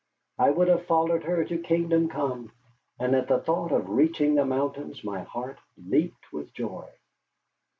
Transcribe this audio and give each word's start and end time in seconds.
I 0.39 0.49
would 0.49 0.67
have 0.67 0.87
followed 0.87 1.25
her 1.25 1.45
to 1.45 1.59
kingdom 1.59 2.09
come, 2.09 2.51
and 2.97 3.13
at 3.13 3.27
the 3.27 3.37
thought 3.39 3.71
of 3.71 3.87
reaching 3.87 4.33
the 4.33 4.45
mountains 4.45 5.03
my 5.03 5.21
heart 5.21 5.59
leaped 5.77 6.33
with 6.33 6.51
joy. 6.55 6.89